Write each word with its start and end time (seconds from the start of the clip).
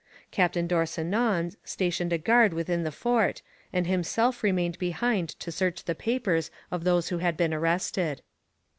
Captain 0.31 0.65
D'Orsonnens 0.65 1.57
stationed 1.63 2.11
a 2.11 2.17
guard 2.17 2.55
within 2.55 2.81
the 2.81 2.91
fort, 2.91 3.43
and 3.71 3.85
himself 3.85 4.41
remained 4.41 4.79
behind 4.79 5.29
to 5.39 5.51
search 5.51 5.83
the 5.83 5.93
papers 5.93 6.49
of 6.71 6.83
those 6.85 7.09
who 7.09 7.19
had 7.19 7.37
been 7.37 7.53
arrested. 7.53 8.23